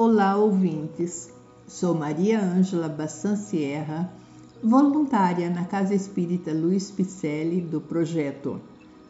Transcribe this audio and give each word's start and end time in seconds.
Olá, 0.00 0.36
ouvintes. 0.36 1.28
Sou 1.66 1.92
Maria 1.92 2.40
Ângela 2.40 2.88
Bassan 2.88 3.34
Sierra, 3.34 4.08
voluntária 4.62 5.50
na 5.50 5.64
Casa 5.64 5.92
Espírita 5.92 6.52
Luiz 6.52 6.88
Picelli 6.88 7.60
do 7.60 7.80
projeto 7.80 8.60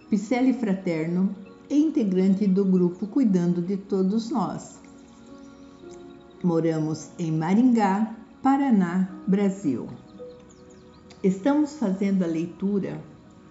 Picelli 0.08 0.54
Fraterno 0.54 1.28
e 1.68 1.78
integrante 1.78 2.46
do 2.46 2.64
grupo 2.64 3.06
Cuidando 3.06 3.60
de 3.60 3.76
Todos 3.76 4.30
Nós. 4.30 4.80
Moramos 6.42 7.10
em 7.18 7.32
Maringá, 7.32 8.16
Paraná, 8.42 9.10
Brasil. 9.26 9.88
Estamos 11.22 11.74
fazendo 11.74 12.22
a 12.22 12.26
leitura 12.26 12.98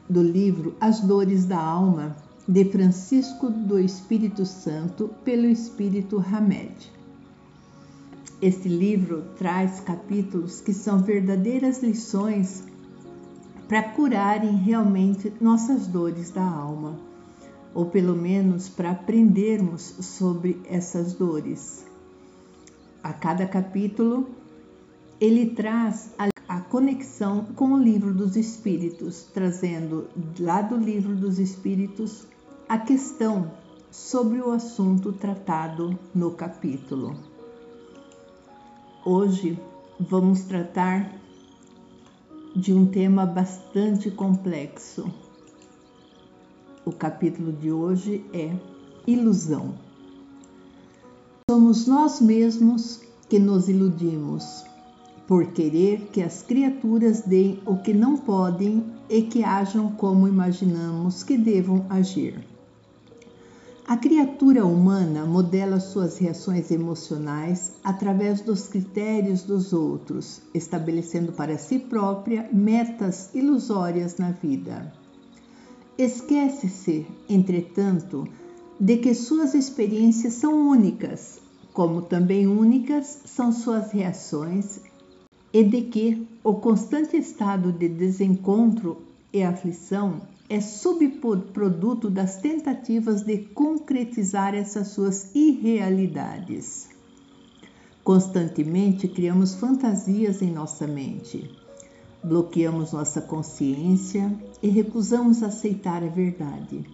do 0.09 0.23
livro 0.23 0.75
As 0.81 1.01
Dores 1.01 1.45
da 1.45 1.61
Alma, 1.61 2.15
de 2.47 2.65
Francisco 2.65 3.51
do 3.51 3.77
Espírito 3.77 4.43
Santo, 4.43 5.11
pelo 5.23 5.45
Espírito 5.45 6.17
Hamed. 6.17 6.96
Este 8.39 8.69
livro 8.69 9.23
traz 9.35 9.79
capítulos 9.79 10.61
que 10.61 10.71
são 10.71 10.99
verdadeiras 10.99 11.81
lições 11.81 12.63
para 13.67 13.81
curarem 13.81 14.55
realmente 14.57 15.33
nossas 15.41 15.87
dores 15.87 16.29
da 16.29 16.43
alma, 16.43 16.99
ou 17.73 17.87
pelo 17.87 18.15
menos 18.15 18.69
para 18.69 18.91
aprendermos 18.91 19.81
sobre 19.81 20.61
essas 20.65 21.13
dores. 21.13 21.83
A 23.01 23.11
cada 23.11 23.47
capítulo, 23.47 24.29
ele 25.19 25.47
traz 25.55 26.11
a, 26.19 26.29
a 26.47 26.61
conexão 26.61 27.43
com 27.55 27.73
o 27.73 27.81
livro 27.81 28.13
dos 28.13 28.35
Espíritos, 28.35 29.23
trazendo 29.33 30.09
lá 30.39 30.61
do 30.61 30.77
livro 30.77 31.15
dos 31.15 31.39
Espíritos 31.39 32.27
a 32.69 32.77
questão 32.77 33.51
sobre 33.89 34.39
o 34.39 34.51
assunto 34.51 35.11
tratado 35.11 35.97
no 36.13 36.31
capítulo. 36.31 37.26
Hoje 39.09 39.57
vamos 39.97 40.41
tratar 40.41 41.17
de 42.53 42.73
um 42.73 42.85
tema 42.85 43.25
bastante 43.25 44.11
complexo. 44.11 45.09
O 46.83 46.91
capítulo 46.91 47.53
de 47.53 47.71
hoje 47.71 48.25
é 48.33 48.53
Ilusão. 49.07 49.75
Somos 51.49 51.87
nós 51.87 52.19
mesmos 52.19 52.99
que 53.29 53.39
nos 53.39 53.69
iludimos 53.69 54.65
por 55.25 55.53
querer 55.53 56.09
que 56.11 56.21
as 56.21 56.43
criaturas 56.43 57.21
deem 57.21 57.61
o 57.65 57.77
que 57.77 57.93
não 57.93 58.17
podem 58.17 58.83
e 59.09 59.21
que 59.21 59.41
ajam 59.41 59.89
como 59.89 60.27
imaginamos 60.27 61.23
que 61.23 61.37
devam 61.37 61.85
agir. 61.89 62.56
A 63.87 63.95
criatura 63.95 64.65
humana 64.65 65.25
modela 65.25 65.79
suas 65.79 66.17
reações 66.17 66.71
emocionais 66.71 67.71
através 67.81 68.41
dos 68.41 68.67
critérios 68.67 69.43
dos 69.43 69.71
outros, 69.71 70.41
estabelecendo 70.53 71.31
para 71.31 71.57
si 71.57 71.79
própria 71.79 72.49
metas 72.51 73.33
ilusórias 73.33 74.17
na 74.17 74.31
vida. 74.31 74.91
Esquece-se, 75.97 77.07
entretanto, 77.29 78.27
de 78.77 78.97
que 78.97 79.13
suas 79.13 79.53
experiências 79.53 80.33
são 80.33 80.67
únicas, 80.67 81.39
como 81.71 82.01
também 82.01 82.45
únicas 82.45 83.21
são 83.23 83.53
suas 83.53 83.93
reações, 83.93 84.81
e 85.53 85.63
de 85.63 85.83
que 85.83 86.27
o 86.43 86.55
constante 86.55 87.15
estado 87.15 87.71
de 87.71 87.87
desencontro 87.87 88.97
e 89.31 89.43
aflição 89.43 90.23
é 90.49 90.61
subproduto 90.61 92.09
das 92.09 92.37
tentativas 92.37 93.23
de 93.23 93.37
concretizar 93.37 94.55
essas 94.55 94.87
suas 94.87 95.35
irrealidades. 95.35 96.89
Constantemente 98.03 99.07
criamos 99.09 99.55
fantasias 99.55 100.41
em 100.41 100.49
nossa 100.49 100.87
mente, 100.87 101.51
bloqueamos 102.23 102.93
nossa 102.93 103.19
consciência 103.19 104.33
e 104.63 104.69
recusamos 104.69 105.43
aceitar 105.43 106.01
a 106.01 106.07
verdade. 106.07 106.85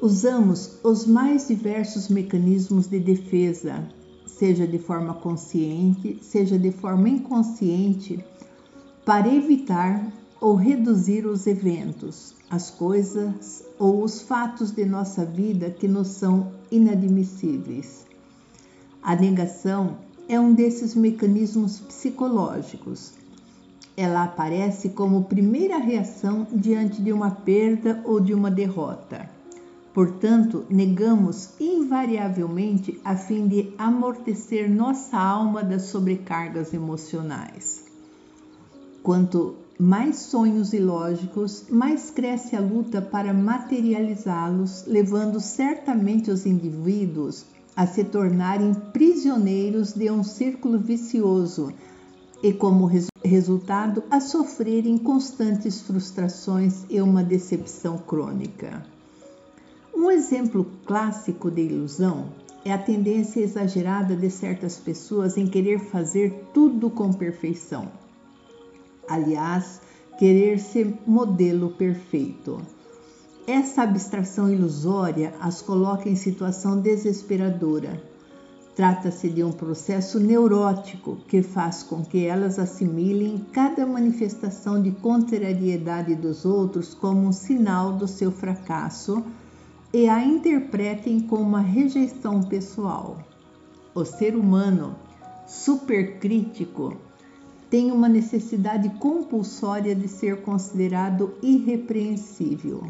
Usamos 0.00 0.78
os 0.82 1.06
mais 1.06 1.48
diversos 1.48 2.08
mecanismos 2.08 2.86
de 2.86 2.98
defesa, 2.98 3.86
seja 4.26 4.66
de 4.66 4.78
forma 4.78 5.14
consciente, 5.14 6.18
seja 6.22 6.58
de 6.58 6.72
forma 6.72 7.08
inconsciente, 7.08 8.24
para 9.04 9.32
evitar 9.32 10.10
ou 10.44 10.56
reduzir 10.56 11.24
os 11.24 11.46
eventos, 11.46 12.34
as 12.50 12.70
coisas 12.70 13.64
ou 13.78 14.04
os 14.04 14.20
fatos 14.20 14.72
de 14.72 14.84
nossa 14.84 15.24
vida 15.24 15.70
que 15.70 15.88
nos 15.88 16.08
são 16.08 16.52
inadmissíveis. 16.70 18.04
A 19.02 19.16
negação 19.16 19.96
é 20.28 20.38
um 20.38 20.52
desses 20.52 20.94
mecanismos 20.94 21.80
psicológicos. 21.80 23.14
Ela 23.96 24.24
aparece 24.24 24.90
como 24.90 25.24
primeira 25.24 25.78
reação 25.78 26.46
diante 26.52 27.00
de 27.00 27.10
uma 27.10 27.30
perda 27.30 28.02
ou 28.04 28.20
de 28.20 28.34
uma 28.34 28.50
derrota. 28.50 29.30
Portanto, 29.94 30.66
negamos 30.68 31.58
invariavelmente 31.58 33.00
a 33.02 33.16
fim 33.16 33.48
de 33.48 33.72
amortecer 33.78 34.70
nossa 34.70 35.16
alma 35.16 35.64
das 35.64 35.84
sobrecargas 35.84 36.74
emocionais. 36.74 37.82
Quanto 39.02 39.63
mais 39.78 40.16
sonhos 40.16 40.72
ilógicos, 40.72 41.64
mais 41.68 42.10
cresce 42.10 42.54
a 42.54 42.60
luta 42.60 43.02
para 43.02 43.34
materializá-los, 43.34 44.84
levando 44.86 45.40
certamente 45.40 46.30
os 46.30 46.46
indivíduos 46.46 47.44
a 47.76 47.86
se 47.86 48.04
tornarem 48.04 48.72
prisioneiros 48.92 49.92
de 49.92 50.08
um 50.10 50.22
círculo 50.22 50.78
vicioso 50.78 51.72
e, 52.40 52.52
como 52.52 52.86
res 52.86 53.08
resultado, 53.24 54.04
a 54.10 54.20
sofrerem 54.20 54.96
constantes 54.96 55.80
frustrações 55.80 56.84
e 56.88 57.00
uma 57.00 57.24
decepção 57.24 57.98
crônica. 57.98 58.86
Um 59.92 60.08
exemplo 60.10 60.70
clássico 60.84 61.50
de 61.50 61.62
ilusão 61.62 62.28
é 62.64 62.72
a 62.72 62.78
tendência 62.78 63.40
exagerada 63.40 64.14
de 64.14 64.30
certas 64.30 64.76
pessoas 64.76 65.36
em 65.36 65.46
querer 65.46 65.80
fazer 65.80 66.48
tudo 66.52 66.88
com 66.90 67.12
perfeição 67.12 68.03
aliás, 69.08 69.80
querer 70.18 70.58
ser 70.58 70.94
modelo 71.06 71.70
perfeito. 71.70 72.60
Essa 73.46 73.82
abstração 73.82 74.50
ilusória 74.50 75.34
as 75.40 75.60
coloca 75.60 76.08
em 76.08 76.16
situação 76.16 76.80
desesperadora. 76.80 78.02
Trata-se 78.74 79.28
de 79.28 79.44
um 79.44 79.52
processo 79.52 80.18
neurótico 80.18 81.18
que 81.28 81.42
faz 81.42 81.82
com 81.82 82.02
que 82.02 82.24
elas 82.26 82.58
assimilem 82.58 83.46
cada 83.52 83.86
manifestação 83.86 84.82
de 84.82 84.90
contrariedade 84.90 86.14
dos 86.14 86.44
outros 86.44 86.92
como 86.94 87.28
um 87.28 87.32
sinal 87.32 87.92
do 87.92 88.08
seu 88.08 88.32
fracasso 88.32 89.22
e 89.92 90.08
a 90.08 90.24
interpretem 90.24 91.20
como 91.20 91.42
uma 91.42 91.60
rejeição 91.60 92.42
pessoal. 92.42 93.18
O 93.94 94.04
ser 94.04 94.34
humano 94.34 94.96
supercrítico 95.46 96.96
tem 97.74 97.90
uma 97.90 98.08
necessidade 98.08 98.88
compulsória 99.00 99.96
de 99.96 100.06
ser 100.06 100.42
considerado 100.42 101.34
irrepreensível. 101.42 102.84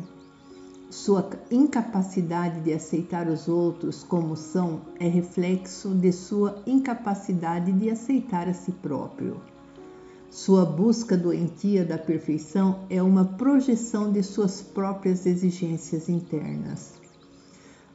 Sua 0.91 1.27
incapacidade 1.50 2.61
de 2.61 2.71
aceitar 2.71 3.27
os 3.27 3.49
outros 3.49 4.05
como 4.05 4.37
são 4.37 4.83
é 5.00 5.09
reflexo 5.09 5.94
de 5.94 6.12
sua 6.12 6.62
incapacidade 6.67 7.73
de 7.73 7.89
aceitar 7.89 8.47
a 8.47 8.53
si 8.53 8.73
próprio. 8.73 9.41
Sua 10.28 10.67
busca 10.67 11.17
doentia 11.17 11.83
da 11.83 11.97
perfeição 11.97 12.81
é 12.91 13.03
uma 13.03 13.25
projeção 13.25 14.12
de 14.12 14.23
suas 14.23 14.61
próprias 14.61 15.25
exigências 15.25 16.11
internas. 16.11 16.93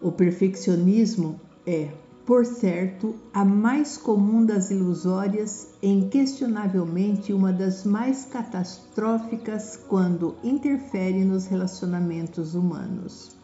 O 0.02 0.12
perfeccionismo 0.12 1.40
é, 1.68 1.90
por 2.30 2.46
certo, 2.46 3.16
a 3.34 3.44
mais 3.44 3.98
comum 3.98 4.46
das 4.46 4.70
ilusórias 4.70 5.70
e 5.82 5.88
inquestionavelmente 5.90 7.34
uma 7.34 7.52
das 7.52 7.84
mais 7.84 8.26
catastróficas 8.26 9.80
quando 9.88 10.36
interfere 10.44 11.26
nos 11.26 11.48
relacionamentos 11.48 12.54
humanos. 12.54 13.36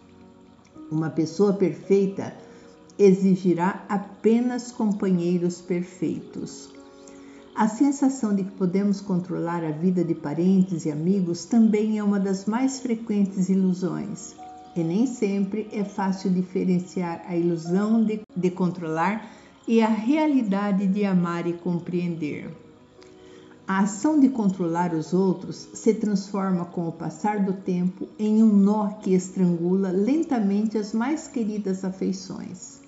Uma 0.92 1.10
pessoa 1.10 1.52
perfeita 1.52 2.32
exigirá 2.96 3.84
apenas 3.90 4.72
companheiros 4.72 5.62
perfeitos. 5.62 6.70
A 7.56 7.68
sensação 7.68 8.36
de 8.36 8.44
que 8.44 8.52
podemos 8.52 9.02
controlar 9.02 9.64
a 9.64 9.72
vida 9.72 10.04
de 10.04 10.14
parentes 10.14 10.86
e 10.86 10.92
amigos 10.92 11.46
também 11.46 11.98
é 11.98 12.04
uma 12.04 12.20
das 12.20 12.46
mais 12.46 12.80
frequentes 12.80 13.50
ilusões 13.50 14.36
e 14.75 14.83
nem 14.83 15.06
sempre 15.07 15.68
é 15.72 15.83
fácil 15.83 16.30
diferenciar 16.30 17.24
a 17.27 17.36
ilusão 17.36 18.04
de, 18.04 18.22
de 18.36 18.51
controlar 18.51 19.25
e 19.68 19.81
a 19.81 19.88
realidade 19.88 20.86
de 20.88 21.06
amar 21.06 21.48
e 21.48 21.54
compreender. 21.54 22.50
A 23.68 23.80
ação 23.80 24.19
de 24.19 24.30
controlar 24.30 24.94
os 24.94 25.12
outros 25.12 25.69
se 25.74 25.94
transforma 25.95 26.66
com 26.66 26.88
o 26.88 26.92
passar 26.92 27.44
do 27.44 27.54
tempo 27.54 28.07
em 28.19 28.44
um 28.44 28.54
nó 28.54 28.89
que 28.89 29.13
estrangula 29.13 29.89
lentamente 29.89 30.77
as 30.77 30.94
mais 30.94 31.27
queridas 31.27 31.83
afeições. 31.83 32.80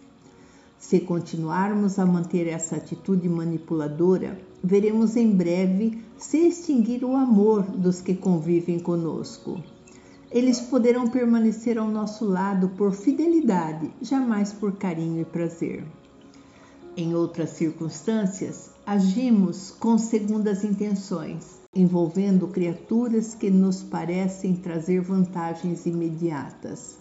Se 0.78 1.00
continuarmos 1.00 1.98
a 1.98 2.06
manter 2.06 2.46
essa 2.46 2.76
atitude 2.76 3.28
manipuladora, 3.28 4.40
veremos 4.64 5.16
em 5.16 5.32
breve 5.32 6.00
se 6.16 6.48
extinguir 6.48 7.04
o 7.04 7.16
amor 7.16 7.64
dos 7.64 8.00
que 8.00 8.14
convivem 8.14 8.78
conosco. 8.78 9.60
Eles 10.30 10.60
poderão 10.60 11.08
permanecer 11.08 11.78
ao 11.78 11.88
nosso 11.88 12.26
lado 12.26 12.70
por 12.70 12.94
fidelidade, 12.94 13.90
jamais 14.02 14.52
por 14.52 14.74
carinho 14.74 15.22
e 15.22 15.26
prazer. 15.26 15.86
Em 16.98 17.16
outras 17.16 17.52
circunstâncias, 17.52 18.72
agimos 18.86 19.72
com 19.72 19.98
segundas 19.98 20.64
intenções, 20.64 21.60
envolvendo 21.74 22.48
criaturas 22.48 23.36
que 23.36 23.50
nos 23.50 23.84
parecem 23.84 24.56
trazer 24.56 25.02
vantagens 25.02 25.86
imediatas. 25.86 26.98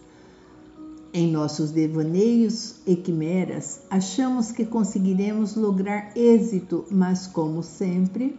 Em 1.13 1.33
nossos 1.33 1.71
devaneios 1.71 2.77
e 2.87 2.95
quimeras, 2.95 3.81
achamos 3.89 4.53
que 4.53 4.67
conseguiremos 4.67 5.57
lograr 5.57 6.13
êxito, 6.15 6.85
mas, 6.91 7.27
como 7.27 7.63
sempre, 7.63 8.37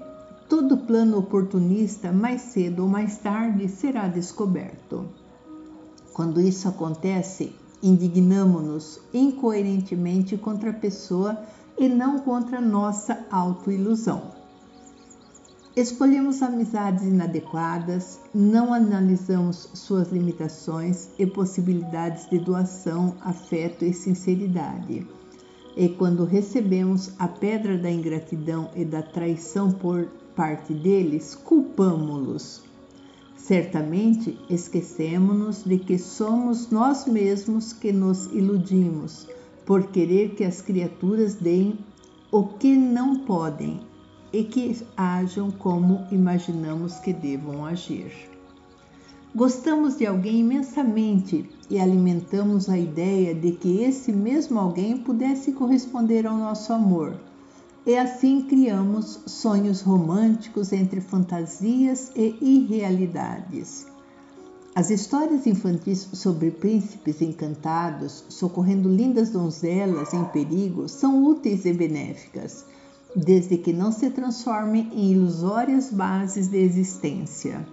todo 0.50 0.78
plano 0.78 1.18
oportunista, 1.18 2.12
mais 2.12 2.42
cedo 2.42 2.84
ou 2.84 2.90
mais 2.90 3.18
tarde, 3.18 3.68
será 3.68 4.08
descoberto. 4.08 5.06
Quando 6.14 6.42
isso 6.42 6.68
acontece, 6.68 7.54
indignamo-nos 7.82 9.00
incoerentemente 9.14 10.38
contra 10.38 10.72
a 10.72 10.74
pessoa 10.74 11.38
e 11.78 11.88
não 11.88 12.20
contra 12.20 12.60
nossa 12.60 13.26
autoilusão. 13.30 14.36
Escolhemos 15.76 16.42
amizades 16.42 17.04
inadequadas, 17.04 18.20
não 18.34 18.74
analisamos 18.74 19.70
suas 19.76 20.12
limitações 20.12 21.10
e 21.20 21.28
possibilidades 21.28 22.28
de 22.28 22.40
doação, 22.40 23.14
afeto 23.22 23.86
e 23.86 23.94
sinceridade. 23.94 25.06
E 25.76 25.88
quando 25.90 26.26
recebemos 26.26 27.12
a 27.20 27.28
pedra 27.28 27.78
da 27.78 27.92
ingratidão 27.92 28.72
e 28.76 28.84
da 28.84 29.04
traição 29.04 29.70
por 29.72 30.08
parte 30.38 30.72
deles, 30.72 31.34
culpamo-los. 31.34 32.62
Certamente 33.36 34.38
esquecemos-nos 34.48 35.64
de 35.64 35.80
que 35.80 35.98
somos 35.98 36.70
nós 36.70 37.08
mesmos 37.08 37.74
que 37.74 37.92
nos 37.92 38.28
iludimos 38.28 39.28
por 39.66 39.88
querer 39.88 40.36
que 40.36 40.44
as 40.44 40.62
criaturas 40.62 41.34
deem 41.34 41.80
o 42.32 42.44
que 42.44 42.78
não 42.78 43.20
podem 43.20 43.80
e 44.32 44.44
que 44.44 44.78
ajam 44.96 45.50
como 45.50 46.06
imaginamos 46.12 47.00
que 47.00 47.14
devam 47.14 47.66
agir. 47.66 48.12
Gostamos 49.34 49.98
de 49.98 50.06
alguém 50.06 50.42
imensamente 50.42 51.50
e 51.68 51.80
alimentamos 51.80 52.70
a 52.70 52.78
ideia 52.78 53.34
de 53.34 53.54
que 53.54 53.82
esse 53.82 54.12
mesmo 54.12 54.60
alguém 54.60 54.98
pudesse 54.98 55.52
corresponder 55.54 56.28
ao 56.28 56.38
nosso 56.38 56.72
amor 56.74 57.27
e 57.88 57.98
assim 57.98 58.42
criamos 58.42 59.22
sonhos 59.26 59.80
românticos 59.80 60.74
entre 60.74 61.00
fantasias 61.00 62.12
e 62.14 62.36
irrealidades. 62.42 63.88
As 64.76 64.90
histórias 64.90 65.48
infantis 65.48 66.06
sobre 66.12 66.52
príncipes 66.52 67.22
encantados 67.22 68.26
socorrendo 68.28 68.90
lindas 68.90 69.30
donzelas 69.30 70.14
em 70.14 70.26
perigo 70.26 70.90
são 70.90 71.24
úteis 71.24 71.64
e 71.64 71.72
benéficas, 71.72 72.66
desde 73.16 73.58
que 73.58 73.72
não 73.72 73.94
se 73.94 74.10
transformem 74.10 74.92
em 74.94 75.14
ilusórias 75.14 75.90
bases 75.90 76.50
de 76.50 76.58
existência. 76.58 77.66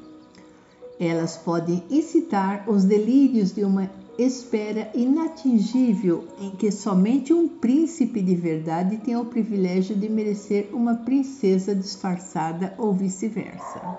Elas 1.01 1.37
podem 1.37 1.83
incitar 1.91 2.71
os 2.71 2.85
delírios 2.85 3.53
de 3.53 3.65
uma 3.65 3.91
espera 4.19 4.91
inatingível 4.95 6.25
em 6.41 6.51
que 6.51 6.71
somente 6.71 7.33
um 7.33 7.49
príncipe 7.49 8.23
de 8.23 8.37
verdade 8.37 8.99
tem 8.99 9.17
o 9.17 9.25
privilégio 9.25 9.97
de 9.97 10.09
merecer 10.09 10.71
uma 10.73 10.95
princesa 10.95 11.75
disfarçada 11.75 12.75
ou 12.79 12.93
vice-versa. 12.93 13.99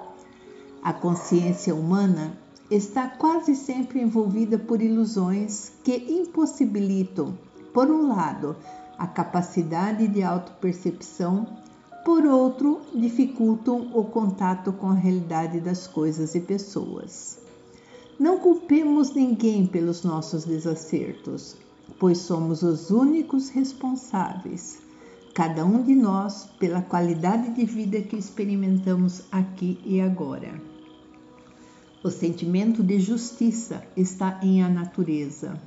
A 0.82 0.94
consciência 0.94 1.76
humana 1.76 2.38
está 2.72 3.08
quase 3.08 3.56
sempre 3.56 4.02
envolvida 4.02 4.58
por 4.58 4.82
ilusões 4.82 5.72
que 5.84 5.96
impossibilitam, 5.96 7.38
por 7.74 7.92
um 7.92 8.08
lado, 8.08 8.56
a 8.98 9.06
capacidade 9.06 10.08
de 10.08 10.24
autopercepção, 10.24 11.46
por 12.06 12.26
outro, 12.26 12.82
dificultam 12.94 13.92
o 13.94 14.06
contato 14.06 14.72
com 14.72 14.88
a 14.88 14.94
realidade 14.94 15.60
das 15.60 15.88
coisas 15.88 16.36
e 16.36 16.40
pessoas. 16.40 17.45
Não 18.18 18.40
culpemos 18.40 19.14
ninguém 19.14 19.68
pelos 19.68 20.04
nossos 20.04 20.46
desacertos, 20.46 21.58
pois 22.00 22.20
somos 22.20 22.64
os 22.64 22.90
únicos 22.90 23.50
responsáveis, 23.50 24.80
cada 25.34 25.66
um 25.66 25.84
de 25.84 25.94
nós, 25.94 26.48
pela 26.58 26.82
qualidade 26.82 27.54
de 27.54 27.66
vida 27.66 28.02
que 28.02 28.16
experimentamos 28.16 29.24
aqui 29.30 29.82
e 29.84 30.00
agora. 30.00 30.62
O 32.02 32.10
sentimento 32.10 32.82
de 32.82 33.02
justiça 33.02 33.84
está 33.98 34.40
em 34.42 34.64
a 34.64 34.70
natureza. 34.70 35.60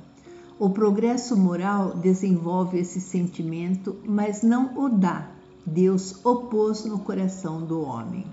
O 0.57 0.71
progresso 0.71 1.37
moral 1.37 1.97
desenvolve 1.97 2.79
esse 2.79 2.99
sentimento, 2.99 3.95
mas 4.03 4.41
não 4.41 4.75
o 4.75 4.89
dá. 4.89 5.29
Deus 5.63 6.25
opôs 6.25 6.83
no 6.83 6.97
coração 6.97 7.63
do 7.63 7.81
homem. 7.81 8.25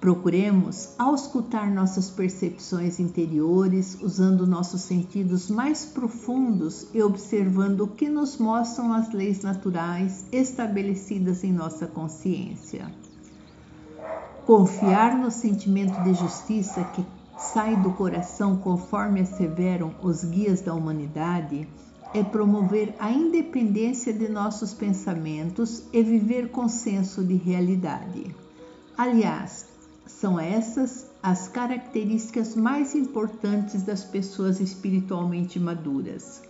Procuremos 0.00 0.94
auscultar 0.96 1.72
nossas 1.74 2.08
percepções 2.08 3.00
interiores, 3.00 3.98
usando 4.00 4.46
nossos 4.46 4.82
sentidos 4.82 5.50
mais 5.50 5.84
profundos 5.84 6.86
e 6.94 7.02
observando 7.02 7.80
o 7.80 7.88
que 7.88 8.08
nos 8.08 8.36
mostram 8.36 8.92
as 8.92 9.12
leis 9.12 9.42
naturais 9.42 10.24
estabelecidas 10.30 11.42
em 11.42 11.52
nossa 11.52 11.88
consciência. 11.88 12.86
Confiar 14.46 15.18
no 15.18 15.32
sentimento 15.32 16.00
de 16.04 16.14
justiça 16.14 16.84
que 16.94 17.04
sai 17.36 17.76
do 17.76 17.92
coração 17.92 18.56
conforme 18.56 19.20
asseveram 19.20 19.94
os 20.00 20.22
guias 20.22 20.60
da 20.60 20.74
humanidade 20.74 21.68
é 22.14 22.22
promover 22.22 22.94
a 22.98 23.10
independência 23.10 24.12
de 24.12 24.28
nossos 24.28 24.72
pensamentos 24.72 25.82
e 25.92 26.02
viver 26.02 26.50
com 26.50 26.68
senso 26.68 27.22
de 27.22 27.34
realidade. 27.34 28.34
Aliás, 28.96 29.67
são 30.20 30.38
essas 30.38 31.08
as 31.22 31.46
características 31.46 32.56
mais 32.56 32.94
importantes 32.96 33.82
das 33.82 34.02
pessoas 34.02 34.58
espiritualmente 34.60 35.60
maduras. 35.60 36.42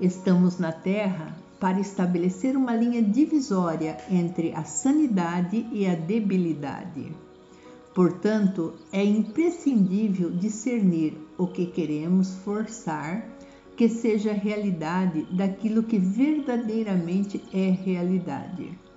Estamos 0.00 0.58
na 0.58 0.72
Terra 0.72 1.36
para 1.60 1.78
estabelecer 1.80 2.56
uma 2.56 2.74
linha 2.74 3.02
divisória 3.02 3.98
entre 4.10 4.54
a 4.54 4.64
sanidade 4.64 5.66
e 5.70 5.86
a 5.86 5.94
debilidade. 5.94 7.12
Portanto, 7.94 8.74
é 8.90 9.04
imprescindível 9.04 10.30
discernir 10.30 11.14
o 11.36 11.46
que 11.46 11.66
queremos 11.66 12.36
forçar 12.36 13.28
que 13.76 13.88
seja 13.88 14.32
realidade 14.32 15.26
daquilo 15.30 15.82
que 15.82 15.98
verdadeiramente 15.98 17.42
é 17.52 17.70
realidade. 17.70 18.87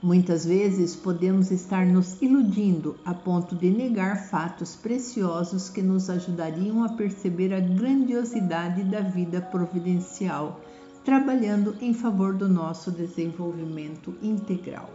Muitas 0.00 0.46
vezes 0.46 0.94
podemos 0.94 1.50
estar 1.50 1.84
nos 1.84 2.22
iludindo 2.22 2.94
a 3.04 3.12
ponto 3.12 3.56
de 3.56 3.68
negar 3.68 4.28
fatos 4.28 4.76
preciosos 4.76 5.68
que 5.68 5.82
nos 5.82 6.08
ajudariam 6.08 6.84
a 6.84 6.90
perceber 6.90 7.52
a 7.52 7.58
grandiosidade 7.58 8.84
da 8.84 9.00
vida 9.00 9.40
providencial, 9.40 10.60
trabalhando 11.04 11.74
em 11.80 11.92
favor 11.92 12.32
do 12.32 12.48
nosso 12.48 12.92
desenvolvimento 12.92 14.14
integral. 14.22 14.88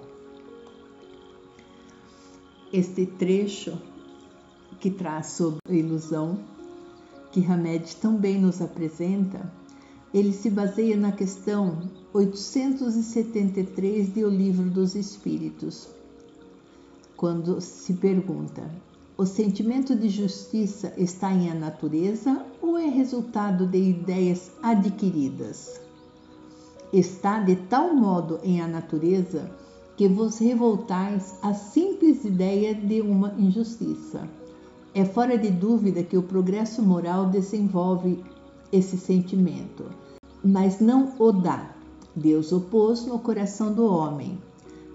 Este 2.72 3.06
trecho 3.06 3.78
que 4.80 4.90
traz 4.90 5.28
sobre 5.28 5.60
a 5.68 5.74
ilusão, 5.74 6.40
que 7.34 7.46
Hamed 7.46 7.98
também 7.98 8.40
nos 8.40 8.62
apresenta, 8.62 9.52
ele 10.14 10.32
se 10.32 10.50
baseia 10.50 10.96
na 10.96 11.12
questão 11.12 11.90
873 12.14 14.14
de 14.14 14.24
O 14.24 14.30
Livro 14.30 14.70
dos 14.70 14.94
Espíritos, 14.94 15.90
quando 17.18 17.60
se 17.60 17.94
pergunta: 17.94 18.70
o 19.18 19.26
sentimento 19.26 19.96
de 19.96 20.10
justiça 20.10 20.94
está 20.96 21.34
em 21.34 21.50
a 21.50 21.56
natureza 21.56 22.46
ou 22.62 22.78
é 22.78 22.88
resultado 22.88 23.66
de 23.66 23.80
ideias 23.80 24.52
adquiridas? 24.62 25.82
Está 26.94 27.40
de 27.40 27.56
tal 27.56 27.96
modo 27.96 28.40
em 28.44 28.62
a 28.62 28.68
natureza 28.68 29.50
que 29.98 30.08
vos 30.08 30.38
revoltais 30.38 31.34
à 31.42 31.56
simples 31.56 32.24
ideia 32.24 32.76
de 32.76 33.02
uma 33.02 33.34
injustiça. 33.40 34.30
É 34.94 35.04
fora 35.04 35.36
de 35.36 35.50
dúvida 35.50 36.04
que 36.04 36.16
o 36.16 36.22
progresso 36.22 36.84
moral 36.84 37.32
desenvolve 37.32 38.24
esse 38.72 39.00
sentimento, 39.00 39.86
mas 40.44 40.80
não 40.80 41.16
o 41.18 41.32
dá. 41.32 41.73
Deus 42.16 42.52
o 42.52 42.62
pôs 42.62 43.06
no 43.06 43.20
coração 43.20 43.74
do 43.74 43.86
homem. 43.86 44.38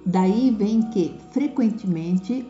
Daí 0.06 0.50
vem 0.50 0.82
que, 0.90 1.14
frequentemente, 1.32 2.46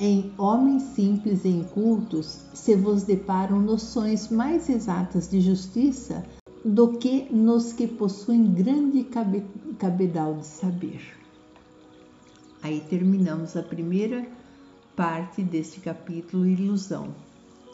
em 0.00 0.32
homens 0.36 0.82
simples 0.94 1.44
e 1.44 1.48
incultos 1.48 2.40
se 2.52 2.74
vos 2.74 3.04
deparam 3.04 3.60
noções 3.60 4.28
mais 4.28 4.68
exatas 4.68 5.30
de 5.30 5.40
justiça 5.40 6.24
do 6.64 6.98
que 6.98 7.32
nos 7.32 7.72
que 7.72 7.86
possuem 7.86 8.52
grande 8.52 9.06
cabedal 9.78 10.34
de 10.34 10.46
saber. 10.46 11.00
Aí 12.62 12.80
terminamos 12.80 13.56
a 13.56 13.62
primeira 13.62 14.26
parte 14.94 15.42
deste 15.42 15.80
capítulo 15.80 16.46
Ilusão. 16.46 17.14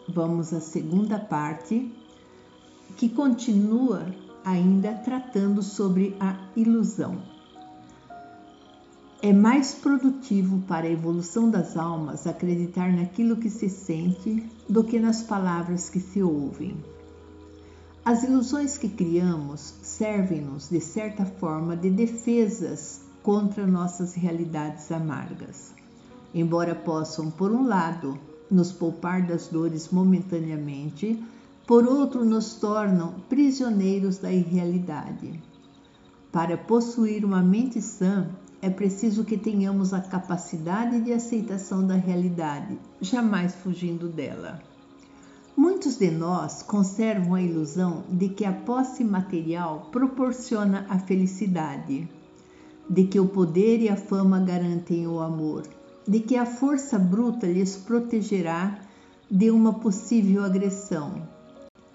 Vamos 0.08 0.52
à 0.54 0.60
segunda 0.60 1.18
parte, 1.18 1.92
que 2.96 3.08
continua 3.08 4.06
ainda 4.44 4.92
tratando 4.94 5.62
sobre 5.62 6.16
a 6.20 6.36
ilusão. 6.56 7.18
É 9.20 9.32
mais 9.32 9.74
produtivo 9.74 10.60
para 10.68 10.86
a 10.86 10.90
evolução 10.90 11.50
das 11.50 11.76
almas 11.76 12.26
acreditar 12.26 12.92
naquilo 12.92 13.36
que 13.36 13.50
se 13.50 13.68
sente 13.68 14.44
do 14.68 14.84
que 14.84 14.98
nas 14.98 15.22
palavras 15.22 15.90
que 15.90 15.98
se 15.98 16.22
ouvem. 16.22 16.76
As 18.04 18.22
ilusões 18.22 18.78
que 18.78 18.88
criamos 18.88 19.74
servem-nos, 19.82 20.70
de 20.70 20.80
certa 20.80 21.26
forma, 21.26 21.76
de 21.76 21.90
defesas 21.90 23.00
contra 23.22 23.66
nossas 23.66 24.14
realidades 24.14 24.90
amargas. 24.90 25.74
Embora 26.32 26.74
possam, 26.74 27.30
por 27.30 27.50
um 27.50 27.66
lado, 27.66 28.18
nos 28.50 28.72
poupar 28.72 29.26
das 29.26 29.48
dores 29.48 29.90
momentaneamente, 29.90 31.22
por 31.68 31.86
outro, 31.86 32.24
nos 32.24 32.54
tornam 32.54 33.16
prisioneiros 33.28 34.16
da 34.16 34.32
irrealidade. 34.32 35.38
Para 36.32 36.56
possuir 36.56 37.26
uma 37.26 37.42
mente 37.42 37.82
sã, 37.82 38.30
é 38.62 38.70
preciso 38.70 39.22
que 39.22 39.36
tenhamos 39.36 39.92
a 39.92 40.00
capacidade 40.00 40.98
de 41.02 41.12
aceitação 41.12 41.86
da 41.86 41.94
realidade, 41.94 42.78
jamais 43.02 43.54
fugindo 43.54 44.08
dela. 44.08 44.62
Muitos 45.54 45.98
de 45.98 46.10
nós 46.10 46.62
conservam 46.62 47.34
a 47.34 47.42
ilusão 47.42 48.02
de 48.08 48.30
que 48.30 48.46
a 48.46 48.52
posse 48.52 49.04
material 49.04 49.90
proporciona 49.92 50.86
a 50.88 50.98
felicidade, 50.98 52.08
de 52.88 53.04
que 53.04 53.20
o 53.20 53.28
poder 53.28 53.82
e 53.82 53.90
a 53.90 53.96
fama 53.96 54.40
garantem 54.40 55.06
o 55.06 55.20
amor, 55.20 55.64
de 56.06 56.20
que 56.20 56.34
a 56.34 56.46
força 56.46 56.98
bruta 56.98 57.46
lhes 57.46 57.76
protegerá 57.76 58.78
de 59.30 59.50
uma 59.50 59.74
possível 59.74 60.42
agressão 60.42 61.27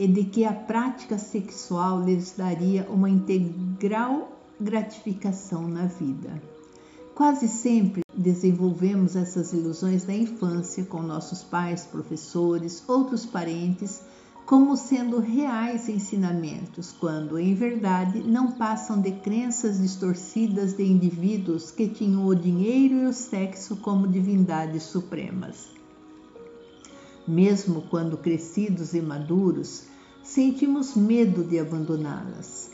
e 0.04 0.08
de 0.08 0.26
que 0.26 0.44
a 0.44 0.52
prática 0.52 1.18
sexual 1.18 2.04
lhes 2.04 2.34
daria 2.36 2.86
uma 2.90 3.10
integral 3.10 4.38
gratificação 4.60 5.66
na 5.66 5.86
vida. 5.86 6.44
Quase 7.16 7.48
sempre 7.48 8.02
desenvolvemos 8.14 9.16
essas 9.16 9.54
ilusões 9.54 10.06
na 10.06 10.14
infância 10.14 10.84
com 10.84 11.02
nossos 11.02 11.42
pais, 11.42 11.86
professores, 11.86 12.84
outros 12.86 13.26
parentes, 13.26 14.02
como 14.46 14.76
sendo 14.76 15.22
reais 15.22 15.88
ensinamentos, 15.88 16.92
quando 16.92 17.40
em 17.40 17.56
verdade 17.56 18.20
não 18.20 18.52
passam 18.52 19.00
de 19.00 19.14
crenças 19.14 19.80
distorcidas 19.80 20.74
de 20.74 20.84
indivíduos 20.84 21.72
que 21.72 21.88
tinham 21.88 22.26
o 22.26 22.36
dinheiro 22.36 22.96
e 22.96 23.06
o 23.06 23.14
sexo 23.14 23.78
como 23.78 24.06
divindades 24.06 24.84
supremas. 24.84 25.72
Mesmo 27.26 27.84
quando 27.84 28.18
crescidos 28.18 28.94
e 28.94 29.00
maduros, 29.00 29.93
sentimos 30.24 30.96
medo 30.96 31.44
de 31.44 31.60
abandoná-las. 31.60 32.72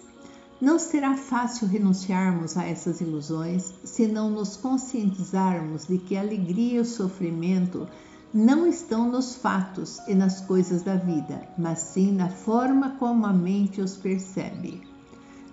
Não 0.61 0.77
será 0.77 1.17
fácil 1.17 1.67
renunciarmos 1.67 2.55
a 2.55 2.63
essas 2.63 3.01
ilusões 3.01 3.73
se 3.83 4.07
não 4.07 4.29
nos 4.29 4.55
conscientizarmos 4.55 5.87
de 5.87 5.97
que 5.97 6.15
a 6.15 6.21
alegria 6.21 6.77
e 6.77 6.79
o 6.79 6.85
sofrimento 6.85 7.87
não 8.31 8.67
estão 8.67 9.09
nos 9.09 9.35
fatos 9.35 9.97
e 10.07 10.13
nas 10.13 10.41
coisas 10.41 10.83
da 10.83 10.95
vida, 10.95 11.41
mas 11.57 11.79
sim 11.79 12.11
na 12.11 12.29
forma 12.29 12.91
como 12.99 13.25
a 13.25 13.33
mente 13.33 13.81
os 13.81 13.95
percebe. 13.95 14.81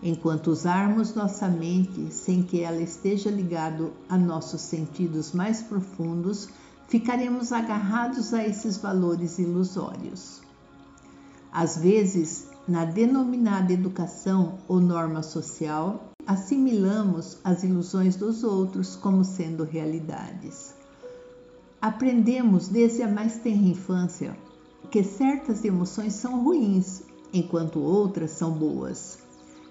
Enquanto 0.03 0.49
usarmos 0.49 1.15
nossa 1.15 1.49
mente 1.49 2.13
sem 2.13 2.43
que 2.43 2.61
ela 2.61 2.83
esteja 2.83 3.31
ligada 3.31 3.91
a 4.09 4.19
nossos 4.19 4.61
sentidos 4.61 5.33
mais 5.33 5.63
profundos, 5.63 6.51
ficaremos 6.89 7.53
agarrados 7.53 8.35
a 8.35 8.47
esses 8.47 8.77
valores 8.77 9.39
ilusórios. 9.39 10.46
Às 11.59 11.79
vezes, 11.79 12.49
na 12.69 12.85
denominada 12.85 13.73
educação 13.73 14.59
ou 14.69 14.79
norma 14.79 15.23
social, 15.23 16.11
assimilamos 16.27 17.39
as 17.43 17.65
ilusões 17.65 18.15
dos 18.15 18.45
outros 18.45 18.95
como 18.95 19.25
sendo 19.25 19.65
realidades. 19.65 20.75
Aprendemos 21.81 22.69
desde 22.69 23.03
a 23.03 23.09
mais 23.09 23.39
tenra 23.39 23.69
infância 23.69 24.37
que 24.91 25.03
certas 25.03 25.65
emoções 25.65 26.13
são 26.13 26.45
ruins, 26.45 27.05
enquanto 27.33 27.81
outras 27.81 28.33
são 28.33 28.53
boas. 28.53 29.21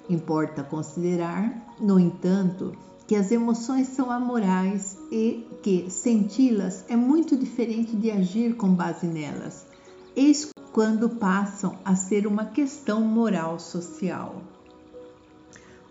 Importa 0.09 0.63
considerar, 0.63 1.75
no 1.79 1.99
entanto, 1.99 2.71
que 3.05 3.15
as 3.15 3.31
emoções 3.31 3.89
são 3.89 4.09
amorais 4.09 4.97
e 5.11 5.45
que 5.61 5.87
senti-las 5.91 6.83
é 6.89 6.95
muito 6.95 7.37
diferente 7.37 7.95
de 7.95 8.09
agir 8.09 8.55
com 8.55 8.73
base 8.73 9.05
nelas. 9.05 9.67
Eis 10.15 10.49
quando 10.75 11.07
passam 11.07 11.77
a 11.85 11.95
ser 11.95 12.27
uma 12.27 12.43
questão 12.43 12.99
moral 12.99 13.57
social. 13.57 14.41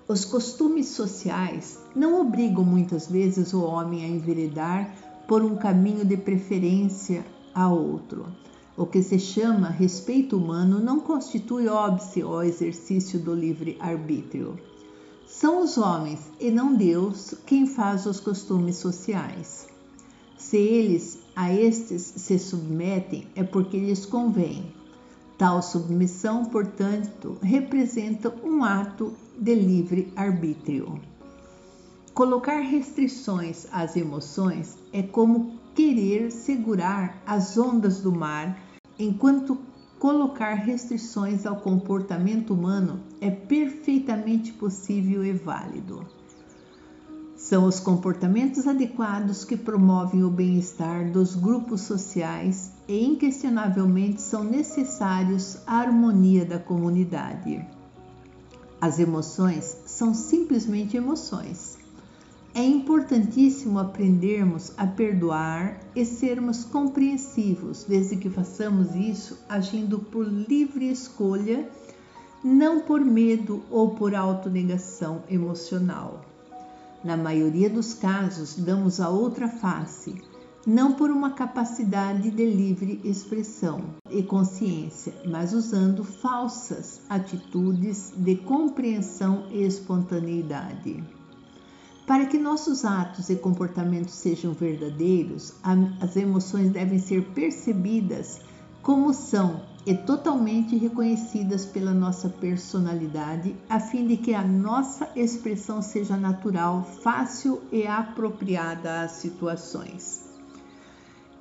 Os 0.06 0.26
costumes 0.26 0.88
sociais 0.88 1.78
não 1.96 2.20
obrigam 2.20 2.62
muitas 2.62 3.06
vezes 3.06 3.54
o 3.54 3.62
homem 3.62 4.04
a 4.04 4.08
enveredar 4.08 4.94
por 5.26 5.42
um 5.42 5.56
caminho 5.56 6.04
de 6.04 6.18
preferência 6.18 7.24
a 7.54 7.66
outro. 7.66 8.26
O 8.76 8.84
que 8.84 9.02
se 9.02 9.18
chama 9.18 9.70
respeito 9.70 10.36
humano 10.36 10.78
não 10.78 11.00
constitui 11.00 11.66
óbice 11.66 12.20
ao 12.20 12.42
exercício 12.42 13.18
do 13.18 13.34
livre 13.34 13.78
arbítrio. 13.80 14.58
São 15.26 15.62
os 15.62 15.78
homens 15.78 16.20
e 16.38 16.50
não 16.50 16.74
Deus 16.74 17.34
quem 17.46 17.66
faz 17.66 18.04
os 18.04 18.20
costumes 18.20 18.76
sociais. 18.76 19.66
Se 20.36 20.58
eles 20.58 21.23
a 21.36 21.52
estes 21.52 22.02
se 22.02 22.38
submetem 22.38 23.26
é 23.34 23.42
porque 23.42 23.78
lhes 23.78 24.06
convém. 24.06 24.72
Tal 25.36 25.60
submissão, 25.60 26.44
portanto, 26.44 27.38
representa 27.42 28.32
um 28.44 28.62
ato 28.62 29.12
de 29.36 29.54
livre 29.54 30.12
arbítrio. 30.14 31.00
Colocar 32.14 32.60
restrições 32.60 33.66
às 33.72 33.96
emoções 33.96 34.78
é 34.92 35.02
como 35.02 35.58
querer 35.74 36.30
segurar 36.30 37.20
as 37.26 37.58
ondas 37.58 38.00
do 38.00 38.12
mar, 38.12 38.56
enquanto 38.96 39.58
colocar 39.98 40.54
restrições 40.54 41.44
ao 41.44 41.56
comportamento 41.56 42.54
humano 42.54 43.00
é 43.20 43.30
perfeitamente 43.30 44.52
possível 44.52 45.24
e 45.24 45.32
válido. 45.32 46.06
São 47.44 47.66
os 47.66 47.78
comportamentos 47.78 48.66
adequados 48.66 49.44
que 49.44 49.54
promovem 49.54 50.24
o 50.24 50.30
bem-estar 50.30 51.10
dos 51.12 51.34
grupos 51.34 51.82
sociais 51.82 52.72
e, 52.88 53.04
inquestionavelmente, 53.04 54.22
são 54.22 54.42
necessários 54.42 55.58
à 55.66 55.80
harmonia 55.80 56.46
da 56.46 56.58
comunidade. 56.58 57.62
As 58.80 58.98
emoções 58.98 59.76
são 59.84 60.14
simplesmente 60.14 60.96
emoções. 60.96 61.76
É 62.54 62.64
importantíssimo 62.64 63.78
aprendermos 63.78 64.72
a 64.78 64.86
perdoar 64.86 65.78
e 65.94 66.02
sermos 66.06 66.64
compreensivos, 66.64 67.84
desde 67.86 68.16
que 68.16 68.30
façamos 68.30 68.94
isso 68.94 69.38
agindo 69.50 69.98
por 69.98 70.26
livre 70.26 70.90
escolha, 70.90 71.68
não 72.42 72.80
por 72.80 73.02
medo 73.02 73.62
ou 73.70 73.90
por 73.90 74.14
autonegação 74.14 75.24
emocional. 75.28 76.24
Na 77.04 77.18
maioria 77.18 77.68
dos 77.68 77.92
casos, 77.92 78.54
damos 78.54 78.98
a 78.98 79.10
outra 79.10 79.46
face, 79.46 80.14
não 80.66 80.94
por 80.94 81.10
uma 81.10 81.32
capacidade 81.32 82.30
de 82.30 82.46
livre 82.46 82.98
expressão 83.04 83.90
e 84.10 84.22
consciência, 84.22 85.12
mas 85.26 85.52
usando 85.52 86.02
falsas 86.02 87.02
atitudes 87.10 88.14
de 88.16 88.36
compreensão 88.36 89.46
e 89.50 89.64
espontaneidade. 89.64 91.04
Para 92.06 92.24
que 92.24 92.38
nossos 92.38 92.86
atos 92.86 93.28
e 93.28 93.36
comportamentos 93.36 94.14
sejam 94.14 94.54
verdadeiros, 94.54 95.52
as 96.00 96.16
emoções 96.16 96.70
devem 96.70 96.98
ser 96.98 97.22
percebidas 97.34 98.40
como 98.82 99.12
são 99.12 99.60
e 99.86 99.94
totalmente 99.94 100.76
reconhecidas 100.76 101.66
pela 101.66 101.92
nossa 101.92 102.28
personalidade, 102.28 103.54
a 103.68 103.78
fim 103.78 104.06
de 104.06 104.16
que 104.16 104.32
a 104.34 104.42
nossa 104.42 105.10
expressão 105.14 105.82
seja 105.82 106.16
natural, 106.16 106.82
fácil 107.02 107.60
e 107.70 107.86
apropriada 107.86 109.02
às 109.02 109.12
situações. 109.12 110.24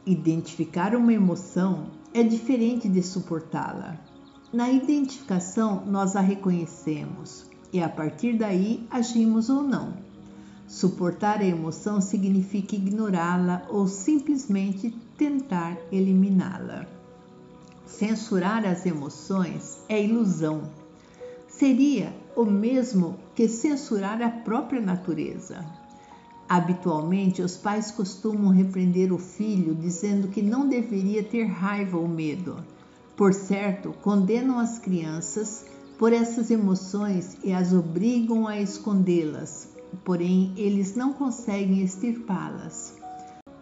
Identificar 0.06 0.94
uma 0.96 1.14
emoção 1.14 1.86
é 2.14 2.22
diferente 2.22 2.90
de 2.90 3.02
suportá-la. 3.02 3.98
Na 4.52 4.70
identificação, 4.70 5.86
nós 5.86 6.16
a 6.16 6.22
reconhecemos 6.22 7.46
e 7.72 7.82
a 7.82 7.88
partir 7.88 8.38
daí 8.38 8.86
agimos 8.92 9.50
ou 9.50 9.64
não. 9.64 9.94
Suportar 10.68 11.40
a 11.40 11.46
emoção 11.46 12.02
significa 12.02 12.76
ignorá-la 12.76 13.64
ou 13.70 13.88
simplesmente 13.88 14.92
tentar 15.18 15.78
eliminá-la. 15.92 17.03
Censurar 17.98 18.66
as 18.66 18.88
emoções 18.88 19.78
é 19.88 20.04
ilusão. 20.04 20.64
seria 21.48 22.12
o 22.36 22.44
mesmo 22.44 23.20
que 23.36 23.48
censurar 23.48 24.20
a 24.20 24.30
própria 24.30 24.82
natureza. 24.82 25.64
Habitualmente, 26.50 27.44
os 27.44 27.56
pais 27.56 27.92
costumam 27.92 28.50
repreender 28.50 29.14
o 29.14 29.20
filho 29.20 29.76
dizendo 29.76 30.28
que 30.28 30.42
não 30.42 30.68
deveria 30.68 31.24
ter 31.24 31.44
raiva 31.44 31.96
ou 31.96 32.08
medo. 32.08 32.58
Por 33.16 33.32
certo, 33.32 33.94
condenam 34.02 34.58
as 34.58 34.80
crianças 34.80 35.64
por 36.00 36.12
essas 36.12 36.50
emoções 36.50 37.38
e 37.44 37.54
as 37.54 37.74
obrigam 37.74 38.48
a 38.48 38.60
escondê-las, 38.60 39.70
porém 40.04 40.52
eles 40.58 40.96
não 40.96 41.14
conseguem 41.14 41.84
extirpá-las. 41.84 42.96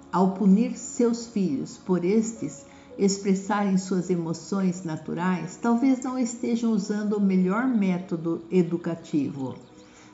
Ao 0.10 0.32
punir 0.32 0.78
seus 0.78 1.28
filhos 1.28 1.78
por 1.78 2.06
estes 2.06 2.71
expressarem 3.02 3.80
suas 3.80 4.12
emoções 4.12 4.84
naturais, 4.84 5.58
talvez 5.60 6.00
não 6.02 6.20
estejam 6.20 6.72
usando 6.72 7.18
o 7.18 7.20
melhor 7.20 7.68
método 7.68 8.44
educativo. 8.52 9.56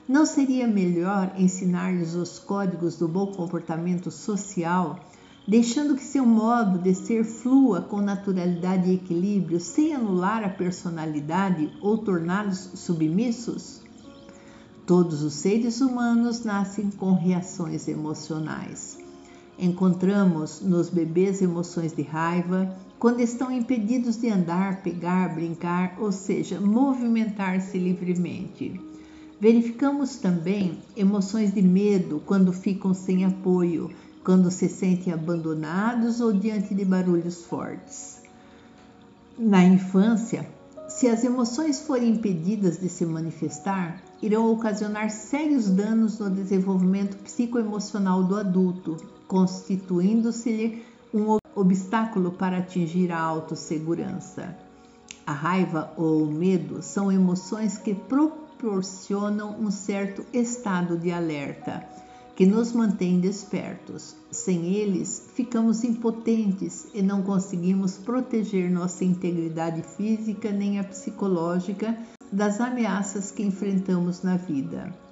Não 0.07 0.25
seria 0.25 0.65
melhor 0.65 1.33
ensinar-lhes 1.37 2.15
os 2.15 2.39
códigos 2.39 2.95
do 2.95 3.05
bom 3.05 3.27
comportamento 3.27 4.09
social 4.09 5.01
deixando 5.45 5.95
que 5.95 6.03
seu 6.03 6.25
modo 6.25 6.77
de 6.77 6.93
ser 6.93 7.23
flua 7.25 7.81
com 7.81 8.01
naturalidade 8.01 8.89
e 8.89 8.95
equilíbrio, 8.95 9.59
sem 9.59 9.93
anular 9.93 10.43
a 10.43 10.49
personalidade 10.49 11.71
ou 11.81 11.97
torná-los 11.97 12.71
submissos? 12.73 13.81
Todos 14.85 15.23
os 15.23 15.33
seres 15.33 15.79
humanos 15.81 16.43
nascem 16.43 16.89
com 16.89 17.13
reações 17.13 17.87
emocionais. 17.87 19.06
Encontramos 19.59 20.61
nos 20.61 20.89
bebês 20.89 21.41
emoções 21.41 21.91
de 21.91 22.03
raiva 22.03 22.75
quando 22.99 23.21
estão 23.21 23.51
impedidos 23.51 24.15
de 24.17 24.29
andar, 24.29 24.81
pegar, 24.81 25.33
brincar, 25.33 25.95
ou 25.99 26.11
seja, 26.11 26.59
movimentar-se 26.59 27.77
livremente. 27.77 28.79
Verificamos 29.39 30.17
também 30.17 30.79
emoções 30.95 31.53
de 31.53 31.61
medo 31.61 32.21
quando 32.25 32.51
ficam 32.53 32.93
sem 32.93 33.25
apoio, 33.25 33.91
quando 34.23 34.49
se 34.51 34.67
sentem 34.67 35.13
abandonados 35.13 36.19
ou 36.19 36.33
diante 36.33 36.75
de 36.75 36.83
barulhos 36.83 37.45
fortes. 37.45 38.21
Na 39.37 39.63
infância, 39.63 40.47
se 40.87 41.07
as 41.07 41.23
emoções 41.23 41.81
forem 41.81 42.09
impedidas 42.13 42.79
de 42.79 42.89
se 42.89 43.05
manifestar, 43.05 44.01
irão 44.21 44.51
ocasionar 44.51 45.11
sérios 45.11 45.69
danos 45.69 46.17
no 46.17 46.29
desenvolvimento 46.29 47.17
psicoemocional 47.17 48.23
do 48.23 48.35
adulto, 48.35 48.97
constituindo-se-lhe 49.27 50.83
um 51.13 51.37
obstáculo 51.55 52.31
para 52.31 52.57
atingir 52.57 53.11
a 53.11 53.19
autossegurança. 53.19 54.55
A 55.25 55.31
raiva 55.31 55.91
ou 55.97 56.23
o 56.23 56.31
medo 56.31 56.81
são 56.81 57.11
emoções 57.11 57.77
que 57.77 57.93
proporcionam 57.93 59.57
um 59.59 59.69
certo 59.69 60.25
estado 60.33 60.97
de 60.97 61.11
alerta 61.11 61.85
que 62.37 62.45
nos 62.45 62.71
mantém 62.71 63.19
despertos. 63.19 64.15
Sem 64.29 64.75
eles, 64.75 65.27
ficamos 65.33 65.83
impotentes 65.83 66.85
e 66.93 67.01
não 67.01 67.23
conseguimos 67.23 67.97
proteger 67.97 68.69
nossa 68.69 69.03
integridade 69.03 69.81
física 69.81 70.51
nem 70.51 70.79
a 70.79 70.83
psicológica 70.83 71.97
das 72.31 72.61
ameaças 72.61 73.31
que 73.31 73.41
enfrentamos 73.41 74.21
na 74.21 74.37
vida. 74.37 75.06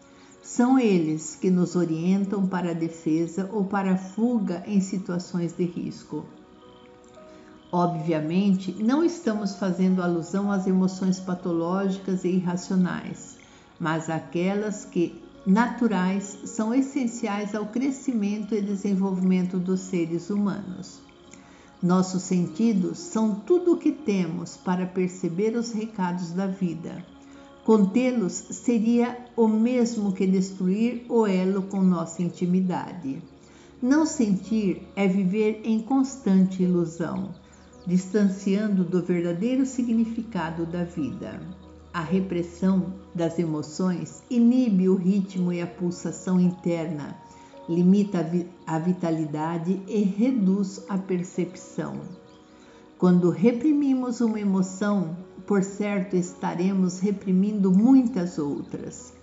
São 0.46 0.78
eles 0.78 1.36
que 1.36 1.50
nos 1.50 1.75
orientam 1.75 2.46
para 2.46 2.70
a 2.70 2.74
defesa 2.74 3.50
ou 3.52 3.66
para 3.66 3.94
a 3.94 3.98
fuga 3.98 4.64
em 4.68 4.80
situações 4.80 5.54
de 5.54 5.66
risco. 5.66 6.24
Obviamente, 7.72 8.72
não 8.72 9.04
estamos 9.04 9.56
fazendo 9.56 10.04
alusão 10.04 10.52
às 10.52 10.68
emoções 10.68 11.20
patológicas 11.20 12.24
e 12.24 12.28
irracionais, 12.28 13.38
mas 13.80 14.08
àquelas 14.08 14.86
que 14.86 15.20
naturais 15.48 16.38
são 16.46 16.72
essenciais 16.75 17.56
ao 17.56 17.66
crescimento 17.66 18.53
e 18.53 18.62
desenvolvimento 18.62 19.58
dos 19.58 19.79
seres 19.79 20.29
humanos. 20.29 21.01
Nossos 21.81 22.22
sentidos 22.22 23.00
são 23.00 23.34
tudo 23.34 23.74
o 23.74 23.77
que 23.77 23.92
temos 23.92 24.55
para 24.55 24.86
perceber 24.86 25.58
os 25.58 25.72
recados 25.72 26.29
da 26.29 26.46
vida. 26.46 27.15
Contê-los 27.66 28.32
seria 28.51 29.18
o 29.36 29.48
mesmo 29.48 30.14
que 30.14 30.28
destruir 30.28 31.04
o 31.10 31.25
elo 31.25 31.64
com 31.64 31.82
nossa 31.82 32.22
intimidade. 32.22 33.24
Não 33.82 34.06
sentir 34.06 34.84
é 34.96 35.08
viver 35.08 35.62
em 35.64 35.80
constante 35.80 36.62
ilusão, 36.62 37.32
distanciando 37.84 38.84
do 38.84 39.01
verdadeiro 39.01 39.66
significado 39.66 40.64
da 40.68 40.84
vida. 40.84 41.42
A 41.92 42.01
repressão 42.01 42.94
das 43.16 43.40
emoções 43.40 44.22
inibe 44.30 44.88
o 44.88 44.96
ritmo 44.96 45.51
e 45.51 45.60
a 45.60 45.66
pulsação 45.66 46.40
interna, 46.40 47.18
limita 47.68 48.24
a 48.68 48.78
vitalidade 48.78 49.82
e 49.88 50.04
reduz 50.04 50.86
a 50.88 51.00
percepção. 51.00 52.00
Quando 53.00 53.32
reprimimos 53.32 54.22
uma 54.22 54.40
emoção, 54.40 55.18
por 55.46 55.64
certo 55.64 56.16
estaremos 56.16 57.00
reprimindo 57.00 57.72
muitas 57.72 58.38
outras. 58.38 59.14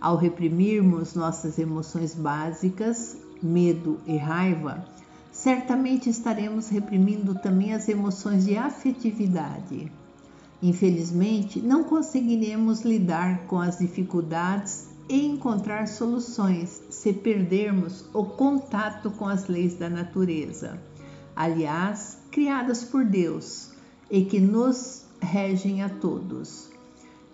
Ao 0.00 0.16
reprimirmos 0.16 1.14
nossas 1.14 1.58
emoções 1.58 2.14
básicas, 2.14 3.16
medo 3.42 3.98
e 4.06 4.16
raiva, 4.16 4.84
certamente 5.32 6.10
estaremos 6.10 6.68
reprimindo 6.68 7.34
também 7.34 7.72
as 7.72 7.88
emoções 7.88 8.44
de 8.44 8.56
afetividade. 8.56 9.90
Infelizmente, 10.62 11.60
não 11.60 11.84
conseguiremos 11.84 12.82
lidar 12.82 13.46
com 13.46 13.58
as 13.58 13.78
dificuldades 13.78 14.88
e 15.08 15.26
encontrar 15.26 15.88
soluções 15.88 16.82
se 16.88 17.12
perdermos 17.12 18.04
o 18.14 18.24
contato 18.24 19.10
com 19.10 19.26
as 19.26 19.46
leis 19.46 19.74
da 19.74 19.90
natureza, 19.90 20.80
aliás, 21.36 22.18
criadas 22.30 22.84
por 22.84 23.04
Deus 23.04 23.72
e 24.10 24.24
que 24.24 24.40
nos 24.40 25.04
regem 25.24 25.82
a 25.82 25.88
todos. 25.88 26.68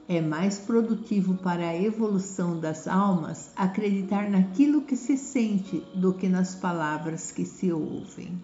É 0.09 0.21
mais 0.21 0.59
produtivo 0.59 1.35
para 1.35 1.69
a 1.69 1.77
evolução 1.77 2.59
das 2.59 2.89
almas 2.89 3.51
acreditar 3.55 4.31
naquilo 4.31 4.83
que 4.83 4.97
se 4.97 5.17
sente 5.17 5.85
do 5.95 6.15
que 6.15 6.29
nas 6.29 6.55
palavras 6.55 7.31
que 7.31 7.45
se 7.45 7.71
ouvem. 7.71 8.41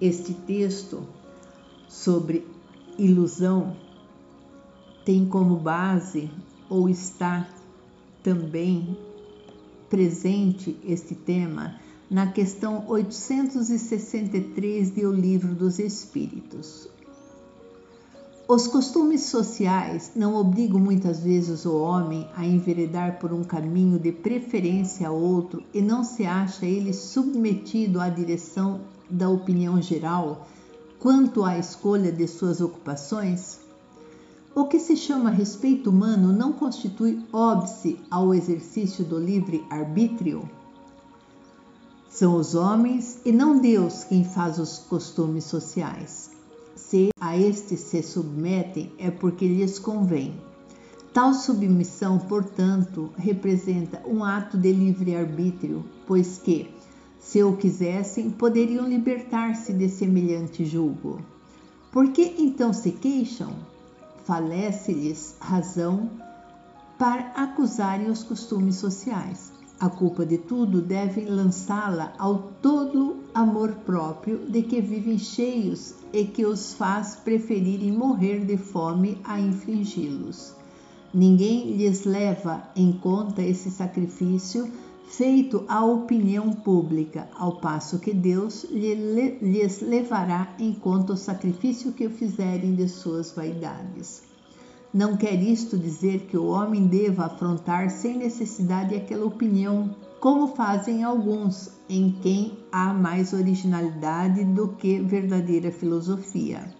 Este 0.00 0.32
texto 0.32 1.02
sobre 1.88 2.46
ilusão 2.96 3.76
tem 5.04 5.26
como 5.26 5.56
base 5.56 6.30
ou 6.70 6.88
está 6.88 7.48
também 8.22 8.96
presente 9.90 10.78
este 10.84 11.14
tema 11.14 11.78
na 12.10 12.32
questão 12.32 12.86
863 12.88 14.94
de 14.94 15.06
O 15.06 15.12
Livro 15.12 15.54
dos 15.54 15.78
Espíritos. 15.78 16.88
Os 18.50 18.66
costumes 18.66 19.24
sociais 19.24 20.12
não 20.16 20.34
obrigam 20.34 20.80
muitas 20.80 21.20
vezes 21.20 21.66
o 21.66 21.76
homem 21.76 22.26
a 22.34 22.46
enveredar 22.46 23.18
por 23.18 23.30
um 23.30 23.44
caminho 23.44 23.98
de 23.98 24.10
preferência 24.10 25.08
a 25.08 25.10
outro 25.10 25.62
e 25.74 25.82
não 25.82 26.02
se 26.02 26.24
acha 26.24 26.64
ele 26.64 26.94
submetido 26.94 28.00
à 28.00 28.08
direção 28.08 28.80
da 29.10 29.28
opinião 29.28 29.82
geral 29.82 30.48
quanto 30.98 31.44
à 31.44 31.58
escolha 31.58 32.10
de 32.10 32.26
suas 32.26 32.62
ocupações? 32.62 33.60
O 34.54 34.64
que 34.64 34.80
se 34.80 34.96
chama 34.96 35.28
respeito 35.28 35.90
humano 35.90 36.32
não 36.32 36.54
constitui 36.54 37.22
óbice 37.30 38.00
ao 38.10 38.34
exercício 38.34 39.04
do 39.04 39.18
livre 39.18 39.62
arbítrio? 39.68 40.48
São 42.08 42.34
os 42.36 42.54
homens 42.54 43.20
e 43.26 43.30
não 43.30 43.58
Deus 43.58 44.04
quem 44.04 44.24
faz 44.24 44.58
os 44.58 44.78
costumes 44.78 45.44
sociais. 45.44 46.37
Se 46.88 47.10
a 47.20 47.36
estes 47.36 47.80
se 47.80 48.02
submetem, 48.02 48.90
é 48.96 49.10
porque 49.10 49.46
lhes 49.46 49.78
convém. 49.78 50.32
Tal 51.12 51.34
submissão, 51.34 52.18
portanto, 52.18 53.12
representa 53.14 54.00
um 54.06 54.24
ato 54.24 54.56
de 54.56 54.72
livre 54.72 55.14
arbítrio, 55.14 55.84
pois 56.06 56.38
que, 56.38 56.70
se 57.20 57.42
o 57.42 57.58
quisessem, 57.58 58.30
poderiam 58.30 58.88
libertar-se 58.88 59.74
de 59.74 59.86
semelhante 59.86 60.64
julgo. 60.64 61.20
Por 61.92 62.10
que 62.10 62.36
então 62.38 62.72
se 62.72 62.92
queixam? 62.92 63.52
Falece-lhes 64.24 65.36
razão 65.38 66.08
para 66.98 67.32
acusarem 67.34 68.08
os 68.08 68.22
costumes 68.22 68.76
sociais. 68.76 69.52
A 69.78 69.90
culpa 69.90 70.24
de 70.24 70.38
tudo 70.38 70.80
devem 70.80 71.26
lançá-la 71.26 72.14
ao 72.18 72.50
todo 72.62 73.17
amor 73.34 73.72
próprio 73.86 74.38
de 74.48 74.62
que 74.62 74.80
vivem 74.80 75.18
cheios 75.18 75.94
e 76.12 76.24
que 76.24 76.44
os 76.44 76.72
faz 76.74 77.16
preferirem 77.16 77.92
morrer 77.92 78.44
de 78.44 78.56
fome 78.56 79.18
a 79.24 79.40
infringi-los. 79.40 80.54
Ninguém 81.12 81.76
lhes 81.76 82.04
leva 82.04 82.62
em 82.76 82.92
conta 82.92 83.42
esse 83.42 83.70
sacrifício 83.70 84.70
feito 85.08 85.64
à 85.66 85.84
opinião 85.84 86.52
pública, 86.52 87.28
ao 87.34 87.56
passo 87.56 87.98
que 87.98 88.12
Deus 88.12 88.64
lhes 88.64 89.80
levará 89.80 90.54
em 90.58 90.72
conta 90.74 91.14
o 91.14 91.16
sacrifício 91.16 91.92
que 91.92 92.08
fizerem 92.10 92.74
de 92.74 92.88
suas 92.88 93.32
vaidades. 93.32 94.22
Não 94.92 95.16
quer 95.16 95.42
isto 95.42 95.78
dizer 95.78 96.26
que 96.30 96.36
o 96.36 96.46
homem 96.46 96.86
deva 96.86 97.26
afrontar 97.26 97.90
sem 97.90 98.18
necessidade 98.18 98.94
aquela 98.94 99.26
opinião, 99.26 99.94
como 100.20 100.48
fazem 100.48 101.04
alguns, 101.04 101.70
em 101.88 102.10
quem 102.22 102.58
há 102.72 102.92
mais 102.92 103.32
originalidade 103.32 104.44
do 104.44 104.68
que 104.68 104.98
verdadeira 105.00 105.70
filosofia. 105.70 106.74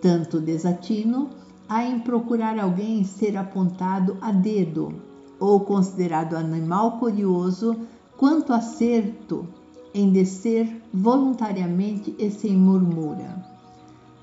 Tanto 0.00 0.40
desatino 0.40 1.30
há 1.68 1.84
em 1.84 1.98
procurar 1.98 2.58
alguém 2.58 3.02
ser 3.04 3.36
apontado 3.36 4.16
a 4.20 4.30
dedo 4.30 4.94
ou 5.38 5.60
considerado 5.60 6.34
animal 6.34 6.98
curioso, 6.98 7.76
quanto 8.16 8.52
acerto 8.52 9.46
em 9.92 10.10
descer 10.10 10.82
voluntariamente 10.92 12.14
e 12.18 12.30
sem 12.30 12.56
murmura, 12.56 13.44